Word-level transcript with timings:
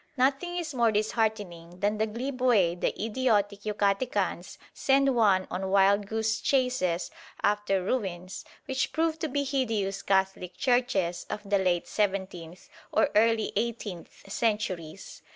Nothing 0.17 0.57
is 0.57 0.73
more 0.73 0.91
disheartening 0.91 1.79
than 1.79 1.99
the 1.99 2.07
glib 2.07 2.41
way 2.41 2.73
the 2.73 2.89
idiotic 2.99 3.59
Yucatecans 3.65 4.57
send 4.73 5.15
one 5.15 5.45
on 5.51 5.69
wild 5.69 6.07
goose 6.07 6.41
chases 6.41 7.11
after 7.43 7.83
ruins 7.83 8.43
which 8.65 8.93
prove 8.93 9.19
to 9.19 9.27
be 9.29 9.43
hideous 9.43 10.01
Catholic 10.01 10.57
churches 10.57 11.27
of 11.29 11.47
the 11.47 11.59
late 11.59 11.87
seventeenth 11.87 12.67
or 12.91 13.11
early 13.15 13.53
eighteenth 13.55 14.23
centuries. 14.27 15.21